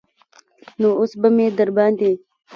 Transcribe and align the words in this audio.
نو 0.81 0.89
اوس 0.99 1.11
به 1.21 1.29
مې 1.35 1.47
درباندې. 1.57 2.11